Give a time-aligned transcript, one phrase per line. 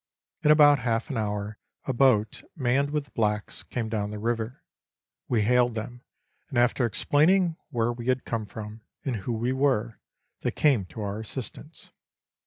[0.41, 4.63] In about half an hour a boat, manned with blacks, came down the river.
[5.27, 6.01] We hailed them,
[6.49, 9.99] and after explaining where we had come from, and who we were,
[10.41, 11.91] they came to our assistance.